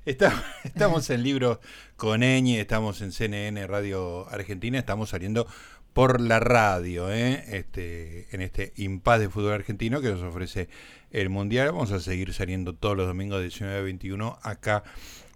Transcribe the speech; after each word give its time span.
Estamos 0.64 1.10
en 1.10 1.22
Libros 1.22 1.58
con 1.96 2.22
Eñe, 2.22 2.58
estamos 2.58 3.02
en 3.02 3.12
CNN 3.12 3.66
Radio 3.66 4.26
Argentina, 4.30 4.78
estamos 4.78 5.10
saliendo 5.10 5.46
por 5.92 6.22
la 6.22 6.40
radio, 6.40 7.12
¿eh? 7.12 7.44
este, 7.48 8.26
en 8.34 8.40
este 8.40 8.72
impas 8.76 9.20
de 9.20 9.28
fútbol 9.28 9.52
argentino 9.52 10.00
que 10.00 10.08
nos 10.08 10.22
ofrece 10.22 10.70
el 11.10 11.28
Mundial. 11.28 11.72
Vamos 11.72 11.92
a 11.92 12.00
seguir 12.00 12.32
saliendo 12.32 12.74
todos 12.74 12.96
los 12.96 13.06
domingos 13.06 13.40
de 13.40 13.44
19 13.44 13.78
a 13.78 13.82
21 13.82 14.38
acá 14.42 14.84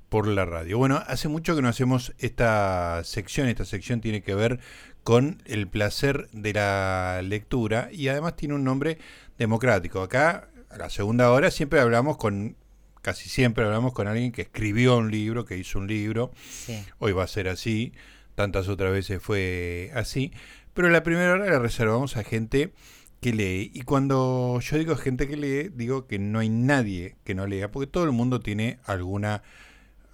por 0.09 0.27
la 0.27 0.47
radio. 0.47 0.79
Bueno, 0.79 1.03
hace 1.09 1.29
mucho 1.29 1.55
que 1.55 1.61
no 1.61 1.69
hacemos 1.69 2.15
esta 2.19 3.03
sección, 3.05 3.49
esta 3.49 3.67
sección 3.67 4.01
tiene 4.01 4.23
que 4.23 4.35
ver 4.35 4.61
con 5.03 5.43
el 5.45 5.69
placer 5.69 6.31
de 6.33 6.55
la 6.55 7.21
lectura 7.23 7.91
y 7.93 8.09
además 8.09 8.35
tiene 8.35 8.55
un 8.55 8.65
nombre 8.65 8.97
democrático. 9.37 10.01
Acá, 10.01 10.49
a 10.71 10.79
la 10.79 10.89
segunda 10.89 11.31
hora, 11.31 11.51
siempre 11.51 11.81
hablamos 11.81 12.17
con, 12.17 12.57
casi 13.05 13.29
siempre 13.29 13.65
hablamos 13.67 13.93
con 13.93 14.09
alguien 14.09 14.33
que 14.33 14.43
escribió 14.43 14.97
un 14.97 15.11
libro, 15.11 15.45
que 15.45 15.59
hizo 15.59 15.79
un 15.79 15.87
libro. 15.87 16.33
Sí. 16.49 16.83
Hoy 16.99 17.13
va 17.13 17.25
a 17.25 17.27
ser 17.27 17.49
así, 17.49 17.93
tantas 18.35 18.67
otras 18.69 18.93
veces 18.93 19.21
fue 19.21 19.91
así. 19.95 20.33
Pero 20.73 20.89
la 20.89 21.03
primera 21.03 21.33
hora 21.35 21.45
la 21.45 21.59
reservamos 21.59 22.17
a 22.17 22.25
gente 22.25 22.73
que 23.21 23.35
lee. 23.35 23.71
Y 23.75 23.83
cuando 23.83 24.59
yo 24.59 24.79
digo 24.79 24.97
gente 24.97 25.29
que 25.29 25.37
lee, 25.37 25.71
digo 25.75 26.07
que 26.07 26.19
no 26.19 26.39
hay 26.39 26.49
nadie 26.49 27.17
que 27.25 27.35
no 27.35 27.47
lea, 27.47 27.71
porque 27.71 27.87
todo 27.87 28.05
el 28.05 28.13
mundo 28.13 28.41
tiene 28.41 28.79
alguna, 28.87 29.43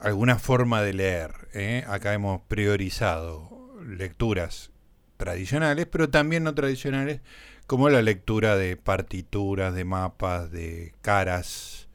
alguna 0.01 0.41
forma 0.41 0.83
de 0.83 0.93
leer. 0.93 1.33
¿eh? 1.55 1.85
Acá 1.87 2.13
hemos 2.13 2.43
priorizado 2.43 3.79
lecturas 3.87 4.73
tradicionales, 5.17 5.87
pero 5.87 6.11
también 6.11 6.43
no 6.43 6.57
tradicionales, 6.57 7.21
como 7.69 7.89
la 7.89 8.03
lectura 8.03 8.57
de 8.57 8.77
partituras, 8.77 9.75
de 9.75 9.85
mapas, 9.85 10.51
de 10.51 10.93
caras. 11.03 11.89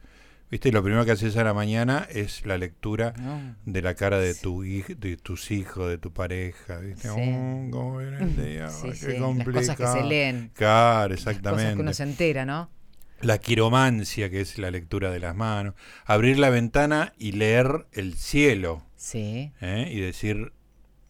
¿Viste? 0.50 0.70
Lo 0.70 0.82
primero 0.82 1.04
que 1.04 1.10
haces 1.10 1.36
a 1.36 1.42
la 1.44 1.52
mañana 1.54 2.06
es 2.08 2.46
la 2.46 2.56
lectura 2.56 3.12
No. 3.18 3.56
de 3.64 3.82
la 3.82 3.94
cara 3.94 4.18
de 4.20 4.34
tu 4.34 4.62
de 4.62 5.16
tus 5.20 5.50
hijos, 5.50 5.88
de 5.88 5.98
tu 5.98 6.12
pareja, 6.12 6.78
¿viste? 6.78 7.08
Sí. 7.08 7.14
Oh, 7.14 7.68
¿cómo 7.72 7.98
viene 7.98 8.18
el 8.22 8.36
día? 8.36 8.68
Sí, 8.68 8.86
Ay, 8.90 8.94
sí, 8.96 9.06
qué 9.06 9.18
Las 9.18 9.20
cosas 9.20 9.44
que 9.44 9.64
se 9.64 9.66
complicado. 9.76 10.08
leen. 10.08 10.50
Claro, 10.54 11.08
Las 11.08 11.18
cosas 11.18 11.24
que 11.34 11.38
exactamente. 11.40 11.82
uno 11.82 11.92
se 11.92 12.02
entera, 12.04 12.44
¿no? 12.44 12.70
La 13.22 13.38
quiromancia, 13.38 14.30
que 14.30 14.40
es 14.40 14.58
la 14.58 14.70
lectura 14.70 15.10
de 15.10 15.18
las 15.20 15.34
manos. 15.34 15.74
Abrir 16.04 16.38
la 16.38 16.50
ventana 16.50 17.12
y 17.18 17.32
leer 17.32 17.86
el 17.92 18.14
cielo, 18.14 18.84
Sí. 18.94 19.52
¿eh? 19.60 19.88
Y 19.90 19.98
decir, 20.00 20.52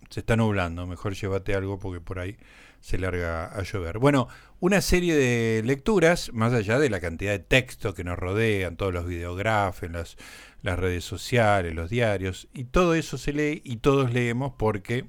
se 0.08 0.20
está 0.20 0.36
nublando, 0.36 0.86
mejor 0.86 1.14
llévate 1.14 1.54
algo 1.54 1.78
porque 1.78 2.00
por 2.00 2.20
ahí 2.20 2.36
se 2.80 2.96
larga 2.98 3.46
a 3.46 3.62
llover. 3.64 3.98
Bueno, 3.98 4.28
una 4.60 4.80
serie 4.80 5.14
de 5.14 5.62
lecturas, 5.64 6.30
más 6.32 6.52
allá 6.52 6.78
de 6.78 6.90
la 6.90 7.00
cantidad 7.00 7.32
de 7.32 7.38
texto 7.40 7.94
que 7.94 8.04
nos 8.04 8.18
rodean, 8.18 8.76
todos 8.76 8.92
los 8.92 9.06
videógrafos, 9.06 9.90
las, 9.90 10.16
las 10.62 10.78
redes 10.78 11.04
sociales, 11.04 11.74
los 11.74 11.90
diarios, 11.90 12.48
y 12.54 12.64
todo 12.64 12.94
eso 12.94 13.18
se 13.18 13.32
lee 13.32 13.62
y 13.64 13.76
todos 13.78 14.12
leemos 14.12 14.52
porque 14.58 15.06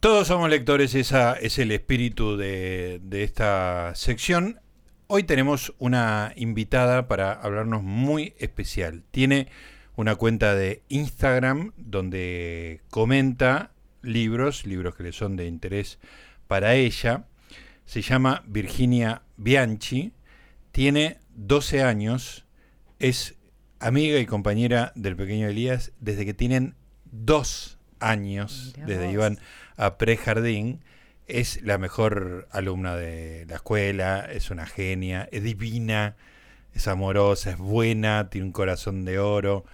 Todos 0.00 0.28
somos 0.28 0.48
lectores, 0.50 0.94
esa 0.94 1.32
es 1.34 1.58
el 1.58 1.72
espíritu 1.72 2.36
de, 2.36 3.00
de 3.02 3.24
esta 3.24 3.92
sección. 3.96 4.60
Hoy 5.08 5.22
tenemos 5.22 5.72
una 5.78 6.32
invitada 6.34 7.06
para 7.06 7.32
hablarnos 7.32 7.84
muy 7.84 8.34
especial. 8.38 9.04
Tiene 9.12 9.46
una 9.94 10.16
cuenta 10.16 10.56
de 10.56 10.82
Instagram 10.88 11.72
donde 11.76 12.80
comenta 12.90 13.70
libros, 14.02 14.66
libros 14.66 14.96
que 14.96 15.04
le 15.04 15.12
son 15.12 15.36
de 15.36 15.46
interés 15.46 16.00
para 16.48 16.74
ella. 16.74 17.26
Se 17.84 18.02
llama 18.02 18.42
Virginia 18.48 19.22
Bianchi, 19.36 20.12
tiene 20.72 21.18
12 21.36 21.84
años, 21.84 22.44
es 22.98 23.36
amiga 23.78 24.18
y 24.18 24.26
compañera 24.26 24.92
del 24.96 25.14
pequeño 25.14 25.46
Elías 25.46 25.92
desde 26.00 26.24
que 26.26 26.34
tienen 26.34 26.74
dos 27.04 27.78
años, 28.00 28.72
Mirá 28.74 28.88
desde 28.88 29.04
vos. 29.04 29.14
iban 29.14 29.38
a 29.76 29.98
prejardín. 29.98 30.80
Es 31.26 31.62
la 31.62 31.78
mejor 31.78 32.46
alumna 32.50 32.96
de 32.96 33.46
la 33.48 33.56
escuela, 33.56 34.28
es 34.30 34.50
una 34.50 34.66
genia, 34.66 35.28
es 35.32 35.42
divina, 35.42 36.16
es 36.74 36.86
amorosa, 36.88 37.50
es 37.50 37.58
buena, 37.58 38.30
tiene 38.30 38.46
un 38.46 38.52
corazón 38.52 39.04
de 39.04 39.18
oro, 39.18 39.64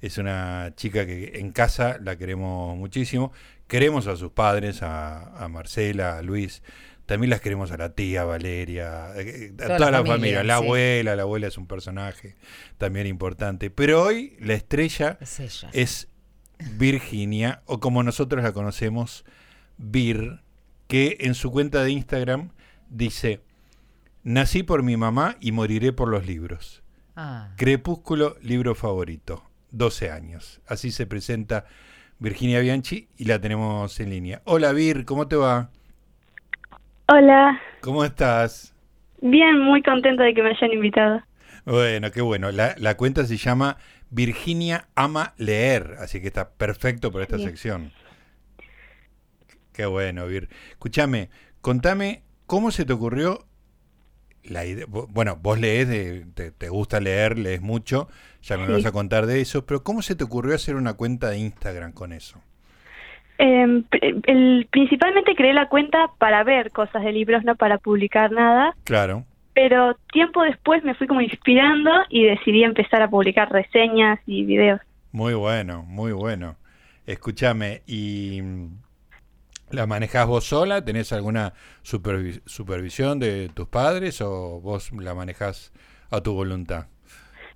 es 0.00 0.18
una 0.18 0.72
chica 0.76 1.04
que 1.06 1.38
en 1.38 1.52
casa 1.52 1.98
la 2.00 2.16
queremos 2.16 2.76
muchísimo. 2.76 3.32
Queremos 3.68 4.06
a 4.06 4.16
sus 4.16 4.32
padres, 4.32 4.82
a, 4.82 5.36
a 5.42 5.48
Marcela, 5.48 6.18
a 6.18 6.22
Luis, 6.22 6.62
también 7.06 7.30
las 7.30 7.40
queremos 7.40 7.70
a 7.72 7.76
la 7.76 7.90
tía 7.94 8.24
Valeria, 8.24 9.12
eh, 9.16 9.52
a 9.54 9.56
Toda 9.56 9.76
toda, 9.76 9.90
la 9.90 9.98
familia, 9.98 10.14
familia, 10.14 10.44
la 10.44 10.58
sí. 10.58 10.64
abuela, 10.64 11.16
la 11.16 11.22
abuela 11.22 11.46
es 11.48 11.58
un 11.58 11.66
personaje 11.66 12.36
también 12.78 13.06
importante. 13.06 13.70
Pero 13.70 14.02
hoy 14.02 14.36
la 14.40 14.54
estrella 14.54 15.18
Es 15.20 15.66
es 15.72 16.08
Virginia, 16.78 17.62
o 17.66 17.80
como 17.80 18.02
nosotros 18.02 18.42
la 18.42 18.52
conocemos, 18.52 19.24
Vir, 19.78 20.40
que 20.88 21.16
en 21.20 21.34
su 21.34 21.50
cuenta 21.50 21.82
de 21.82 21.90
Instagram 21.92 22.50
dice, 22.88 23.40
nací 24.22 24.62
por 24.62 24.82
mi 24.82 24.96
mamá 24.96 25.36
y 25.40 25.52
moriré 25.52 25.92
por 25.92 26.08
los 26.08 26.26
libros. 26.26 26.82
Ah, 27.16 27.50
Crepúsculo, 27.56 28.36
libro 28.42 28.74
favorito, 28.74 29.42
12 29.70 30.10
años. 30.10 30.60
Así 30.66 30.90
se 30.90 31.06
presenta 31.06 31.66
Virginia 32.18 32.60
Bianchi 32.60 33.08
y 33.16 33.24
la 33.24 33.40
tenemos 33.40 33.98
en 34.00 34.10
línea. 34.10 34.42
Hola 34.44 34.72
Vir, 34.72 35.04
¿cómo 35.04 35.28
te 35.28 35.36
va? 35.36 35.70
Hola, 37.08 37.60
¿Cómo 37.80 38.04
estás? 38.04 38.74
bien, 39.20 39.58
muy 39.60 39.82
contenta 39.82 40.24
de 40.24 40.34
que 40.34 40.42
me 40.42 40.50
hayan 40.50 40.72
invitado. 40.72 41.22
Bueno, 41.64 42.10
qué 42.10 42.20
bueno. 42.22 42.50
La, 42.50 42.74
la 42.78 42.96
cuenta 42.96 43.24
se 43.24 43.36
llama 43.36 43.76
Virginia 44.10 44.88
Ama 44.94 45.34
Leer, 45.36 45.96
así 46.00 46.20
que 46.20 46.26
está 46.28 46.50
perfecto 46.50 47.12
para 47.12 47.24
esta 47.24 47.36
Bien. 47.36 47.48
sección. 47.50 47.92
Qué 49.72 49.86
bueno, 49.86 50.26
Vir. 50.26 50.48
Escúchame, 50.70 51.28
contame 51.60 52.22
cómo 52.46 52.70
se 52.70 52.84
te 52.84 52.92
ocurrió 52.92 53.40
la 54.44 54.64
idea. 54.66 54.86
Bueno, 54.88 55.36
vos 55.40 55.58
lees, 55.60 55.88
de- 55.88 56.26
te, 56.34 56.50
te 56.50 56.68
gusta 56.68 57.00
leer, 57.00 57.38
lees 57.38 57.60
mucho, 57.62 58.08
ya 58.42 58.56
me 58.58 58.66
Sí. 58.66 58.72
vas 58.72 58.86
a 58.86 58.92
contar 58.92 59.26
de 59.26 59.40
eso, 59.40 59.64
pero 59.66 59.82
¿cómo 59.82 60.02
se 60.02 60.14
te 60.16 60.24
ocurrió 60.24 60.54
hacer 60.54 60.74
una 60.76 60.94
cuenta 60.94 61.30
de 61.30 61.38
Instagram 61.38 61.92
con 61.92 62.12
eso? 62.12 62.40
Eh, 63.38 63.82
el- 64.24 64.68
principalmente 64.70 65.34
creé 65.34 65.52
la 65.52 65.68
cuenta 65.68 66.10
para 66.18 66.44
ver 66.44 66.70
cosas 66.70 67.02
de 67.02 67.12
libros, 67.12 67.44
no 67.44 67.56
para 67.56 67.78
publicar 67.78 68.30
nada, 68.30 68.74
Claro. 68.84 69.24
pero 69.54 69.96
tiempo 70.12 70.42
después 70.42 70.84
me 70.84 70.94
fui 70.94 71.06
como 71.06 71.20
inspirando 71.22 71.90
y 72.08 72.24
decidí 72.24 72.62
empezar 72.62 73.00
a 73.02 73.08
publicar 73.10 73.50
reseñas 73.50 74.18
y 74.26 74.44
videos. 74.44 74.80
Muy 75.12 75.34
bueno, 75.34 75.82
muy 75.82 76.12
bueno. 76.12 76.56
Escúchame, 77.06 77.82
¿y 77.86 78.40
la 79.72 79.86
manejás 79.86 80.26
vos 80.26 80.44
sola? 80.44 80.84
¿Tenés 80.84 81.12
alguna 81.12 81.54
supervi- 81.84 82.42
supervisión 82.46 83.18
de 83.18 83.48
tus 83.50 83.68
padres 83.68 84.20
o 84.20 84.60
vos 84.60 84.92
la 84.92 85.14
manejás 85.14 85.72
a 86.10 86.20
tu 86.22 86.34
voluntad? 86.34 86.86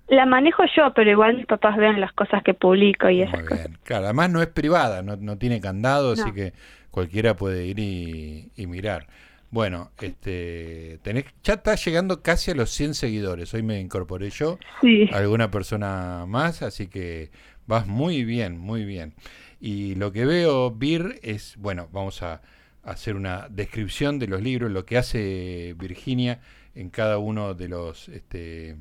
La 0.07 0.25
manejo 0.25 0.63
yo, 0.75 0.93
pero 0.93 1.11
igual 1.11 1.35
mis 1.37 1.45
papás 1.45 1.77
ven 1.77 1.99
las 2.01 2.13
cosas 2.13 2.41
que 2.43 2.53
publico 2.53 3.09
y 3.09 3.21
esas 3.21 3.41
Muy 3.41 3.43
cosas. 3.43 3.67
bien. 3.67 3.79
Claro, 3.83 4.05
además 4.05 4.29
no 4.29 4.41
es 4.41 4.47
privada, 4.47 5.01
no, 5.01 5.15
no 5.17 5.37
tiene 5.37 5.59
candado, 5.59 6.11
así 6.11 6.33
que 6.33 6.53
cualquiera 6.91 7.35
puede 7.35 7.65
ir 7.65 7.79
y, 7.79 8.51
y 8.55 8.67
mirar. 8.67 9.07
Bueno, 9.49 9.91
este, 10.01 10.99
tenés, 11.03 11.25
ya 11.43 11.55
estás 11.55 11.83
llegando 11.85 12.21
casi 12.21 12.51
a 12.51 12.55
los 12.55 12.69
100 12.69 12.93
seguidores. 12.93 13.53
Hoy 13.53 13.63
me 13.63 13.79
incorporé 13.79 14.29
yo, 14.29 14.59
Sí, 14.81 15.09
alguna 15.09 15.49
persona 15.51 16.25
más, 16.27 16.61
así 16.61 16.87
que 16.87 17.31
vas 17.65 17.87
muy 17.87 18.23
bien, 18.23 18.57
muy 18.59 18.85
bien. 18.85 19.15
Y 19.59 19.95
lo 19.95 20.11
que 20.11 20.25
veo, 20.25 20.71
Vir, 20.71 21.19
es, 21.23 21.55
bueno, 21.57 21.89
vamos 21.91 22.21
a 22.21 22.41
hacer 22.83 23.15
una 23.15 23.47
descripción 23.49 24.19
de 24.19 24.27
los 24.27 24.41
libros, 24.41 24.71
lo 24.71 24.85
que 24.85 24.97
hace 24.97 25.75
Virginia 25.77 26.39
en 26.75 26.89
cada 26.89 27.17
uno 27.17 27.53
de 27.53 27.67
los 27.67 28.07
este, 28.09 28.77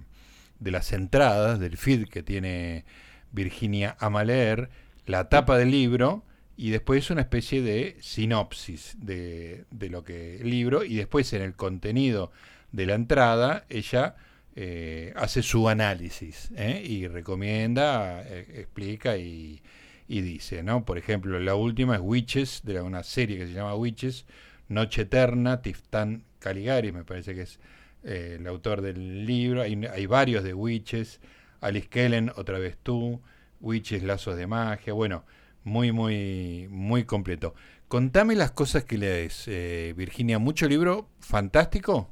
de 0.60 0.70
las 0.70 0.92
entradas 0.92 1.58
del 1.58 1.76
feed 1.76 2.08
que 2.08 2.22
tiene 2.22 2.84
Virginia 3.32 3.96
Ama 3.98 4.22
Leer, 4.22 4.70
la 5.06 5.28
tapa 5.28 5.58
del 5.58 5.70
libro 5.70 6.24
y 6.56 6.70
después 6.70 7.10
una 7.10 7.22
especie 7.22 7.62
de 7.62 7.96
sinopsis 8.00 8.96
de, 8.98 9.64
de 9.70 9.88
lo 9.88 10.04
que 10.04 10.36
el 10.36 10.50
libro 10.50 10.84
y 10.84 10.96
después 10.96 11.32
en 11.32 11.42
el 11.42 11.54
contenido 11.54 12.32
de 12.72 12.86
la 12.86 12.94
entrada 12.94 13.64
ella 13.68 14.16
eh, 14.58 15.12
hace 15.16 15.42
su 15.42 15.68
análisis 15.68 16.50
¿eh? 16.56 16.82
y 16.82 17.08
recomienda, 17.08 18.22
eh, 18.22 18.46
explica 18.60 19.18
y, 19.18 19.60
y 20.08 20.20
dice, 20.20 20.62
¿no? 20.62 20.84
Por 20.84 20.98
ejemplo, 20.98 21.38
la 21.40 21.54
última 21.54 21.96
es 21.96 22.00
Witches, 22.02 22.62
de 22.64 22.80
una 22.80 23.02
serie 23.02 23.38
que 23.38 23.46
se 23.46 23.52
llama 23.52 23.74
Witches, 23.74 24.26
Noche 24.68 25.02
Eterna, 25.02 25.62
Tiftán 25.62 26.22
Caligari, 26.38 26.92
me 26.92 27.04
parece 27.04 27.34
que 27.34 27.42
es 27.42 27.60
eh, 28.04 28.36
el 28.38 28.46
autor 28.46 28.82
del 28.82 29.26
libro. 29.26 29.62
Hay, 29.62 29.80
hay 29.92 30.06
varios 30.06 30.44
de 30.44 30.54
Witches, 30.54 31.20
Alice 31.60 31.88
Kellen, 31.88 32.30
Otra 32.36 32.58
vez 32.58 32.78
tú, 32.82 33.20
Witches, 33.60 34.02
Lazos 34.02 34.36
de 34.36 34.46
Magia, 34.46 34.92
bueno, 34.92 35.24
muy, 35.64 35.90
muy, 35.92 36.68
muy 36.70 37.04
completo. 37.04 37.54
Contame 37.88 38.34
las 38.34 38.52
cosas 38.52 38.84
que 38.84 38.98
lees, 38.98 39.46
eh, 39.48 39.94
Virginia. 39.96 40.38
¿Mucho 40.38 40.68
libro 40.68 41.08
fantástico? 41.20 42.10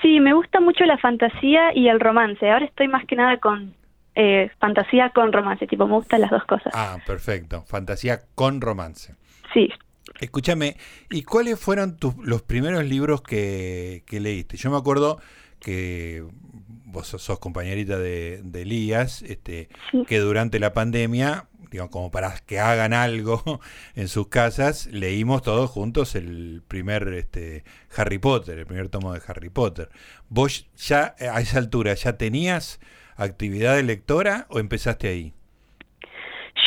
Sí, 0.00 0.20
me 0.20 0.34
gusta 0.34 0.60
mucho 0.60 0.84
la 0.84 0.98
fantasía 0.98 1.74
y 1.74 1.88
el 1.88 2.00
romance. 2.00 2.50
Ahora 2.50 2.66
estoy 2.66 2.88
más 2.88 3.06
que 3.06 3.16
nada 3.16 3.38
con 3.38 3.74
eh, 4.14 4.50
fantasía 4.60 5.10
con 5.10 5.32
romance, 5.32 5.66
tipo, 5.66 5.86
me 5.86 5.94
gustan 5.94 6.20
las 6.20 6.30
dos 6.30 6.44
cosas. 6.44 6.72
Ah, 6.74 6.98
perfecto. 7.06 7.64
Fantasía 7.66 8.22
con 8.34 8.60
romance. 8.60 9.14
Sí. 9.52 9.68
Escúchame, 10.20 10.76
¿y 11.10 11.22
cuáles 11.22 11.58
fueron 11.58 11.96
tus, 11.96 12.16
los 12.18 12.42
primeros 12.42 12.84
libros 12.84 13.22
que, 13.22 14.04
que 14.06 14.20
leíste? 14.20 14.56
Yo 14.56 14.70
me 14.70 14.76
acuerdo 14.76 15.18
que 15.58 16.24
vos 16.84 17.08
sos, 17.08 17.38
compañerita 17.38 17.98
de, 17.98 18.40
de 18.44 18.62
Elías, 18.62 19.22
este, 19.22 19.68
que 20.06 20.18
durante 20.20 20.60
la 20.60 20.72
pandemia, 20.72 21.48
digamos, 21.70 21.90
como 21.90 22.10
para 22.10 22.38
que 22.46 22.60
hagan 22.60 22.92
algo 22.92 23.42
en 23.96 24.08
sus 24.08 24.28
casas, 24.28 24.86
leímos 24.86 25.42
todos 25.42 25.70
juntos 25.70 26.14
el 26.14 26.62
primer 26.68 27.08
este, 27.14 27.64
Harry 27.96 28.18
Potter, 28.18 28.58
el 28.60 28.66
primer 28.66 28.90
tomo 28.90 29.12
de 29.12 29.20
Harry 29.26 29.48
Potter. 29.48 29.88
¿Vos 30.28 30.68
ya 30.76 31.16
a 31.18 31.40
esa 31.40 31.58
altura 31.58 31.94
ya 31.94 32.16
tenías 32.16 32.78
actividad 33.16 33.76
de 33.76 33.82
lectora 33.82 34.46
o 34.48 34.58
empezaste 34.58 35.08
ahí? 35.08 35.32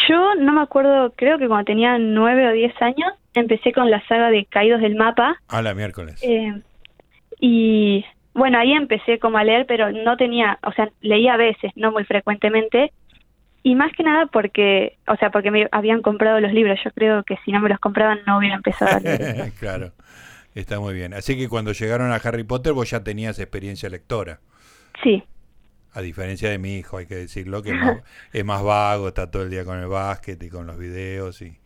Yo 0.08 0.36
no 0.36 0.54
me 0.54 0.62
acuerdo, 0.62 1.14
creo 1.16 1.38
que 1.38 1.48
cuando 1.48 1.66
tenía 1.66 1.98
nueve 1.98 2.48
o 2.48 2.52
diez 2.52 2.74
años 2.82 3.12
empecé 3.34 3.72
con 3.74 3.90
la 3.90 4.06
saga 4.08 4.30
de 4.30 4.46
Caídos 4.46 4.82
del 4.82 4.96
Mapa. 4.96 5.38
Ah, 5.48 5.62
la 5.62 5.74
miércoles. 5.74 6.22
Eh, 6.24 6.62
y 7.40 8.06
bueno, 8.34 8.60
ahí 8.60 8.74
empecé 8.74 9.20
como 9.20 9.38
a 9.38 9.44
leer, 9.44 9.66
pero 9.68 9.92
no 9.92 10.18
tenía, 10.18 10.60
o 10.64 10.72
sea, 10.74 10.90
leía 11.02 11.34
a 11.34 11.38
veces, 11.38 11.72
no 11.76 11.92
muy 11.92 12.04
frecuentemente. 12.04 12.92
Y 13.64 13.76
más 13.76 13.92
que 13.94 14.04
nada 14.04 14.28
porque, 14.28 14.98
o 15.08 15.16
sea, 15.18 15.30
porque 15.30 15.52
me 15.52 15.68
habían 15.72 16.02
comprado 16.02 16.40
los 16.40 16.54
libros. 16.54 16.80
Yo 16.84 16.92
creo 16.92 17.24
que 17.24 17.38
si 17.44 17.52
no 17.52 17.60
me 17.60 17.70
los 17.70 17.80
compraban 17.80 18.20
no 18.26 18.38
hubiera 18.38 18.56
empezado 18.56 18.98
a 18.98 19.00
leer. 19.00 19.52
claro, 19.60 19.92
está 20.56 20.80
muy 20.80 20.94
bien. 20.94 21.14
Así 21.14 21.38
que 21.38 21.50
cuando 21.50 21.72
llegaron 21.74 22.12
a 22.12 22.16
Harry 22.16 22.44
Potter 22.44 22.74
vos 22.74 22.90
ya 22.90 23.04
tenías 23.04 23.40
experiencia 23.40 23.90
lectora. 23.90 24.40
Sí. 25.04 25.24
A 25.98 26.02
diferencia 26.02 26.52
de 26.52 26.60
mi 26.60 26.76
hijo, 26.76 26.98
hay 26.98 27.08
que 27.08 27.16
decirlo, 27.16 27.64
que 27.64 27.72
es 27.72 27.76
más, 27.76 27.98
es 28.34 28.46
más 28.46 28.62
vago, 28.62 29.08
está 29.08 29.32
todo 29.32 29.42
el 29.42 29.50
día 29.50 29.66
con 29.66 29.80
el 29.80 29.88
básquet 29.88 30.42
y 30.44 30.50
con 30.50 30.68
los 30.68 30.78
videos 30.78 31.42
y 31.42 31.58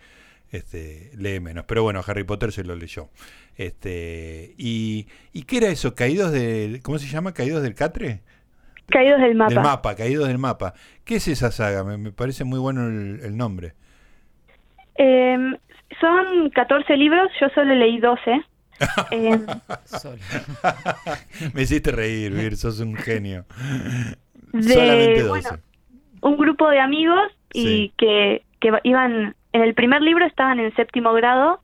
este, 0.52 1.12
lee 1.18 1.42
menos. 1.42 1.66
Pero 1.66 1.84
bueno, 1.84 2.02
Harry 2.08 2.24
Potter 2.24 2.54
se 2.54 2.64
lo 2.64 2.76
leyó. 2.76 3.10
Este, 3.58 4.54
y, 4.58 5.08
¿Y 5.34 5.44
qué 5.44 5.58
era 5.58 5.68
eso? 5.68 5.96
¿Caídos 5.96 6.32
del... 6.32 6.82
¿Cómo 6.82 6.98
se 6.98 7.08
llama? 7.08 7.34
¿Caídos 7.34 7.62
del 7.62 7.76
Catre? 7.76 8.22
Caídos 8.88 9.20
del 9.20 9.36
mapa. 9.36 9.54
Del 9.54 9.64
mapa, 9.64 9.96
Caídos 9.96 10.28
del 10.28 10.38
mapa. 10.38 10.74
¿Qué 11.04 11.16
es 11.16 11.28
esa 11.28 11.52
saga? 11.52 11.84
Me, 11.84 12.14
parece 12.14 12.46
muy 12.46 12.60
bueno 12.60 12.88
el, 12.88 13.36
nombre. 13.36 13.74
Eh, 14.96 15.38
son 16.00 16.50
14 16.52 16.96
libros, 16.96 17.30
yo 17.40 17.50
solo 17.50 17.76
leí 17.76 18.00
12. 18.00 18.46
eh, 19.12 19.40
Me 21.54 21.64
hiciste 21.64 21.92
reír, 21.92 22.34
Vir, 22.34 22.58
sos 22.58 22.80
un 22.80 22.96
genio. 22.96 23.46
De, 24.54 24.74
Solamente 24.74 25.24
12. 25.24 25.30
Bueno, 25.30 25.50
un 26.22 26.38
grupo 26.38 26.70
de 26.70 26.80
amigos 26.80 27.32
y 27.54 27.90
que, 27.98 28.44
que 28.60 28.72
iban, 28.84 29.36
en 29.54 29.62
el 29.62 29.74
primer 29.74 30.02
libro 30.02 30.26
estaban 30.26 30.60
en 30.60 30.74
séptimo 30.76 31.14
grado 31.14 31.62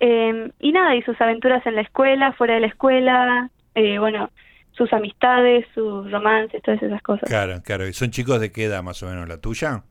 eh, 0.00 0.52
y 0.60 0.72
nada, 0.72 0.94
y 0.94 1.02
sus 1.02 1.20
aventuras 1.20 1.64
en 1.66 1.74
la 1.74 1.82
escuela, 1.82 2.32
fuera 2.32 2.54
de 2.54 2.60
la 2.60 2.66
escuela, 2.68 3.50
eh, 3.74 3.98
bueno, 3.98 4.30
sus 4.72 4.92
amistades, 4.92 5.66
sus 5.74 6.10
romances, 6.10 6.62
todas 6.62 6.82
esas 6.82 7.02
cosas. 7.02 7.28
Claro, 7.28 7.60
claro. 7.64 7.86
¿Y 7.86 7.92
son 7.92 8.10
chicos 8.10 8.40
de 8.40 8.52
qué 8.52 8.64
edad 8.64 8.82
más 8.82 9.02
o 9.02 9.06
menos 9.06 9.28
la 9.28 9.38
tuya? 9.38 9.82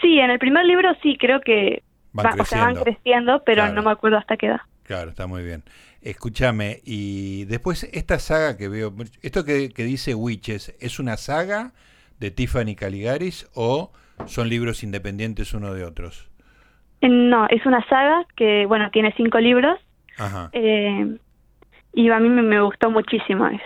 Sí, 0.00 0.18
en 0.18 0.30
el 0.30 0.38
primer 0.38 0.64
libro 0.64 0.90
sí, 1.02 1.16
creo 1.18 1.40
que 1.40 1.82
van, 2.12 2.32
creciendo. 2.32 2.66
van 2.66 2.82
creciendo, 2.82 3.42
pero 3.44 3.70
no 3.72 3.82
me 3.82 3.90
acuerdo 3.90 4.16
hasta 4.16 4.36
qué 4.38 4.46
edad. 4.46 4.60
Claro, 4.90 5.10
está 5.10 5.28
muy 5.28 5.44
bien. 5.44 5.62
Escúchame, 6.02 6.80
y 6.84 7.44
después 7.44 7.88
esta 7.92 8.18
saga 8.18 8.56
que 8.56 8.66
veo, 8.66 8.92
esto 9.22 9.44
que, 9.44 9.68
que 9.68 9.84
dice 9.84 10.16
Witches, 10.16 10.76
¿es 10.80 10.98
una 10.98 11.16
saga 11.16 11.74
de 12.18 12.32
Tiffany 12.32 12.74
Caligaris 12.74 13.48
o 13.54 13.92
son 14.26 14.48
libros 14.48 14.82
independientes 14.82 15.54
uno 15.54 15.74
de 15.74 15.84
otros? 15.84 16.28
No, 17.02 17.46
es 17.50 17.64
una 17.66 17.86
saga 17.86 18.26
que, 18.34 18.66
bueno, 18.66 18.90
tiene 18.90 19.14
cinco 19.16 19.38
libros. 19.38 19.78
Ajá. 20.18 20.50
Eh, 20.54 21.18
y 21.92 22.10
a 22.10 22.18
mí 22.18 22.28
me, 22.28 22.60
gustó 22.60 22.90
muchísimo, 22.90 23.46
es 23.46 23.60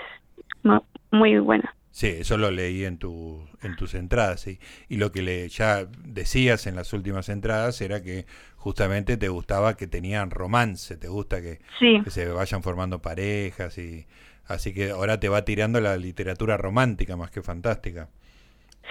muy 1.10 1.38
buena. 1.38 1.74
Sí, 1.94 2.08
eso 2.08 2.36
lo 2.36 2.50
leí 2.50 2.84
en, 2.84 2.98
tu, 2.98 3.46
en 3.62 3.76
tus 3.76 3.94
entradas. 3.94 4.40
¿sí? 4.40 4.58
Y 4.88 4.96
lo 4.96 5.12
que 5.12 5.22
le, 5.22 5.48
ya 5.48 5.86
decías 6.04 6.66
en 6.66 6.74
las 6.74 6.92
últimas 6.92 7.28
entradas 7.28 7.80
era 7.80 8.02
que 8.02 8.26
justamente 8.56 9.16
te 9.16 9.28
gustaba 9.28 9.76
que 9.76 9.86
tenían 9.86 10.32
romance, 10.32 10.96
te 10.96 11.06
gusta 11.06 11.40
que, 11.40 11.60
que 11.78 12.10
se 12.10 12.26
vayan 12.26 12.64
formando 12.64 13.00
parejas. 13.00 13.78
y 13.78 14.06
Así 14.44 14.74
que 14.74 14.90
ahora 14.90 15.20
te 15.20 15.28
va 15.28 15.44
tirando 15.44 15.80
la 15.80 15.96
literatura 15.96 16.56
romántica 16.56 17.16
más 17.16 17.30
que 17.30 17.42
fantástica. 17.42 18.08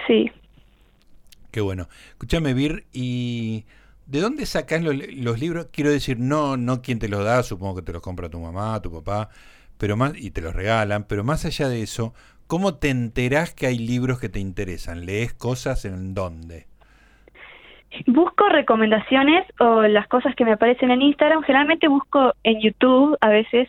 Sí. 0.06 0.32
Qué 1.50 1.60
bueno. 1.60 1.90
Escúchame, 2.08 2.54
Vir, 2.54 2.86
y 2.90 3.66
¿De 4.06 4.20
dónde 4.20 4.44
sacas 4.44 4.82
los, 4.82 5.38
libros? 5.38 5.68
Quiero 5.72 5.90
decir, 5.90 6.18
no, 6.18 6.56
no 6.56 6.82
quién 6.82 6.98
te 6.98 7.08
los 7.08 7.24
da, 7.24 7.42
supongo 7.42 7.76
que 7.76 7.82
te 7.82 7.92
los 7.92 8.02
compra 8.02 8.28
tu 8.28 8.38
mamá, 8.38 8.80
tu 8.82 8.90
papá, 8.92 9.30
pero 9.78 9.96
más, 9.96 10.12
y 10.16 10.30
te 10.30 10.40
los 10.40 10.54
regalan, 10.54 11.04
pero 11.04 11.24
más 11.24 11.44
allá 11.44 11.68
de 11.68 11.82
eso, 11.82 12.14
¿cómo 12.46 12.74
te 12.74 12.90
enterás 12.90 13.54
que 13.54 13.66
hay 13.66 13.78
libros 13.78 14.20
que 14.20 14.28
te 14.28 14.40
interesan? 14.40 15.06
¿Lees 15.06 15.34
cosas 15.34 15.84
en 15.84 16.14
dónde? 16.14 16.66
Busco 18.06 18.48
recomendaciones 18.48 19.46
o 19.60 19.82
las 19.82 20.08
cosas 20.08 20.34
que 20.34 20.44
me 20.44 20.52
aparecen 20.52 20.90
en 20.90 21.02
Instagram. 21.02 21.42
Generalmente 21.42 21.86
busco 21.88 22.34
en 22.42 22.60
YouTube 22.60 23.16
a 23.20 23.28
veces 23.28 23.68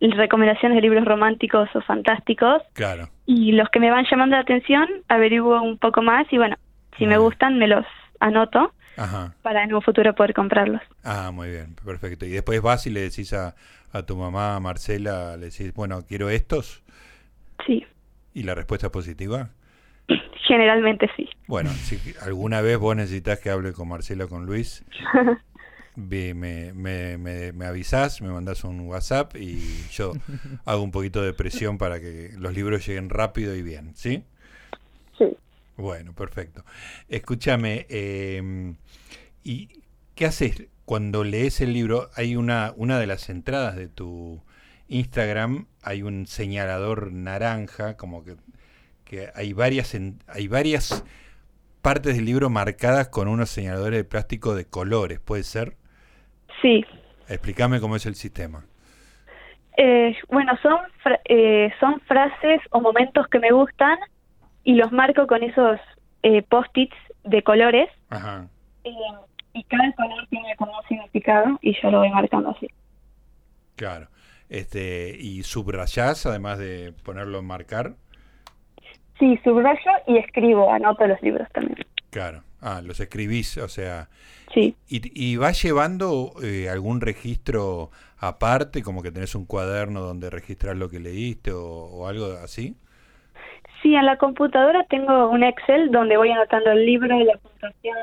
recomendaciones 0.00 0.76
de 0.76 0.82
libros 0.82 1.04
románticos 1.04 1.68
o 1.74 1.80
fantásticos. 1.82 2.62
Claro. 2.72 3.08
Y 3.24 3.52
los 3.52 3.68
que 3.68 3.78
me 3.78 3.90
van 3.90 4.04
llamando 4.10 4.34
la 4.36 4.42
atención, 4.42 4.88
averiguo 5.08 5.62
un 5.62 5.78
poco 5.78 6.02
más 6.02 6.26
y 6.32 6.38
bueno, 6.38 6.56
si 6.98 7.06
me 7.06 7.18
gustan 7.18 7.58
me 7.58 7.68
los 7.68 7.86
anoto 8.18 8.72
para 9.42 9.64
en 9.64 9.74
un 9.74 9.82
futuro 9.82 10.14
poder 10.14 10.34
comprarlos. 10.34 10.82
Ah, 11.04 11.30
muy 11.32 11.50
bien, 11.50 11.74
perfecto. 11.84 12.26
Y 12.26 12.30
después 12.30 12.60
vas 12.60 12.86
y 12.86 12.90
le 12.90 13.00
decís 13.00 13.32
a, 13.32 13.54
a 13.92 14.02
tu 14.02 14.16
mamá, 14.16 14.58
Marcela, 14.60 15.36
le 15.36 15.46
decís, 15.46 15.72
bueno, 15.74 16.04
quiero 16.06 16.30
estos. 16.30 16.82
Sí. 17.66 17.84
¿Y 18.34 18.42
la 18.42 18.54
respuesta 18.54 18.86
es 18.86 18.92
positiva? 18.92 19.50
Generalmente 20.46 21.08
sí. 21.16 21.28
Bueno, 21.46 21.70
si 21.70 21.98
alguna 22.22 22.60
vez 22.60 22.78
vos 22.78 22.96
necesitas 22.96 23.38
que 23.38 23.50
hable 23.50 23.72
con 23.72 23.88
Marcela 23.88 24.24
o 24.24 24.28
con 24.28 24.46
Luis, 24.46 24.84
me, 25.96 26.34
me, 26.34 26.72
me, 26.72 27.52
me, 27.52 27.66
avisás, 27.66 28.22
me 28.22 28.30
mandás 28.30 28.64
un 28.64 28.80
WhatsApp 28.80 29.36
y 29.36 29.60
yo 29.90 30.12
hago 30.64 30.82
un 30.82 30.90
poquito 30.90 31.22
de 31.22 31.32
presión 31.32 31.78
para 31.78 32.00
que 32.00 32.30
los 32.38 32.54
libros 32.54 32.86
lleguen 32.86 33.10
rápido 33.10 33.54
y 33.54 33.62
bien, 33.62 33.94
¿sí? 33.94 34.24
Bueno, 35.76 36.14
perfecto. 36.14 36.64
Escúchame, 37.08 37.86
eh, 37.88 38.74
¿y 39.42 39.68
qué 40.14 40.26
haces 40.26 40.68
cuando 40.84 41.24
lees 41.24 41.60
el 41.60 41.72
libro? 41.72 42.10
Hay 42.14 42.36
una, 42.36 42.72
una 42.76 42.98
de 42.98 43.06
las 43.06 43.28
entradas 43.30 43.76
de 43.76 43.88
tu 43.88 44.42
Instagram, 44.88 45.66
hay 45.82 46.02
un 46.02 46.26
señalador 46.26 47.12
naranja, 47.12 47.96
como 47.96 48.24
que, 48.24 48.36
que 49.04 49.30
hay 49.34 49.52
varias 49.52 49.96
hay 50.26 50.48
varias 50.48 51.04
partes 51.80 52.16
del 52.16 52.24
libro 52.24 52.50
marcadas 52.50 53.08
con 53.08 53.28
unos 53.28 53.50
señaladores 53.50 53.98
de 53.98 54.04
plástico 54.04 54.54
de 54.54 54.66
colores, 54.66 55.18
¿puede 55.18 55.42
ser? 55.42 55.74
Sí. 56.60 56.84
Explícame 57.28 57.80
cómo 57.80 57.96
es 57.96 58.06
el 58.06 58.14
sistema. 58.14 58.64
Eh, 59.76 60.14
bueno, 60.28 60.52
son, 60.62 60.78
eh, 61.24 61.72
son 61.80 62.00
frases 62.00 62.60
o 62.70 62.80
momentos 62.80 63.26
que 63.28 63.38
me 63.38 63.50
gustan 63.50 63.98
y 64.64 64.74
los 64.74 64.92
marco 64.92 65.26
con 65.26 65.42
esos 65.42 65.78
eh, 66.22 66.42
post-its 66.42 66.96
de 67.24 67.42
colores. 67.42 67.88
Ajá. 68.10 68.48
Eh, 68.84 68.90
y 69.54 69.64
cada 69.64 69.92
color 69.92 70.26
tiene 70.28 70.54
como 70.56 70.72
un 70.72 70.88
significado 70.88 71.58
y 71.60 71.74
yo 71.80 71.90
lo 71.90 71.98
voy 71.98 72.10
marcando 72.10 72.50
así. 72.50 72.68
Claro. 73.76 74.08
Este, 74.48 75.16
¿Y 75.18 75.42
subrayás 75.44 76.26
además 76.26 76.58
de 76.58 76.92
ponerlo 77.04 77.38
en 77.38 77.46
marcar? 77.46 77.94
Sí, 79.18 79.38
subrayo 79.44 79.90
y 80.06 80.18
escribo, 80.18 80.70
anoto 80.72 81.06
los 81.06 81.20
libros 81.22 81.48
también. 81.52 81.78
Claro. 82.10 82.42
Ah, 82.60 82.80
los 82.82 83.00
escribís, 83.00 83.58
o 83.58 83.68
sea. 83.68 84.08
Sí. 84.54 84.76
¿Y, 84.88 85.00
y 85.14 85.36
vas 85.36 85.62
llevando 85.62 86.34
eh, 86.42 86.68
algún 86.68 87.00
registro 87.00 87.90
aparte, 88.18 88.82
como 88.82 89.02
que 89.02 89.10
tenés 89.10 89.34
un 89.34 89.46
cuaderno 89.46 90.00
donde 90.00 90.30
registras 90.30 90.76
lo 90.76 90.88
que 90.88 91.00
leíste 91.00 91.52
o, 91.52 91.64
o 91.64 92.06
algo 92.06 92.26
así? 92.42 92.76
Sí, 93.82 93.94
en 93.94 94.06
la 94.06 94.16
computadora 94.16 94.84
tengo 94.88 95.28
un 95.28 95.42
Excel 95.42 95.90
donde 95.90 96.16
voy 96.16 96.30
anotando 96.30 96.70
el 96.70 96.86
libro, 96.86 97.18
la 97.18 97.36
puntuación, 97.36 97.96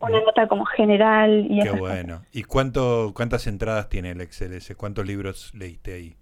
una 0.00 0.20
nota 0.20 0.48
como 0.48 0.64
general. 0.64 1.46
Y 1.48 1.60
Qué 1.60 1.70
bueno. 1.72 2.22
¿Y 2.32 2.44
cuánto, 2.44 3.12
cuántas 3.14 3.46
entradas 3.46 3.90
tiene 3.90 4.12
el 4.12 4.20
Excel 4.22 4.54
ese? 4.54 4.74
¿Cuántos 4.74 5.06
libros 5.06 5.52
leíste 5.54 5.92
ahí? 5.92 6.16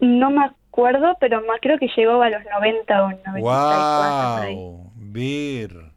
No 0.00 0.30
me 0.30 0.44
acuerdo, 0.44 1.16
pero 1.20 1.40
más 1.46 1.58
creo 1.62 1.78
que 1.78 1.88
llegó 1.96 2.20
a 2.20 2.30
los 2.30 2.42
90 2.44 3.04
o 3.04 3.10
94. 3.26 3.40
¡Wow! 3.40 4.92
Vir, 4.96 5.92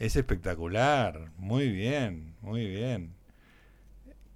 es 0.00 0.16
espectacular. 0.16 1.30
Muy 1.38 1.70
bien, 1.70 2.34
muy 2.40 2.66
bien. 2.66 3.14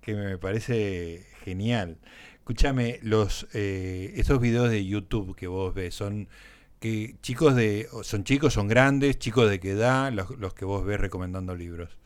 Que 0.01 0.15
me 0.15 0.39
parece 0.39 1.27
genial. 1.45 1.99
Escúchame, 2.35 3.01
los 3.03 3.49
eh, 3.55 4.13
estos 4.15 4.41
videos 4.41 4.71
de 4.71 4.87
YouTube 4.87 5.35
que 5.35 5.49
vos 5.49 5.75
ves 5.75 5.95
son 5.95 6.29
que 6.87 7.15
chicos 7.21 7.55
de 7.55 7.87
son 8.03 8.25
chicos, 8.25 8.55
son 8.55 8.69
grandes, 8.69 9.19
chicos 9.19 9.51
de 9.51 9.61
qué 9.61 9.71
edad, 9.71 10.13
los, 10.13 10.31
los 10.39 10.55
que 10.55 10.65
vos 10.65 10.85
ves 10.85 11.01
recomendando 11.01 11.55
libros. 11.55 11.97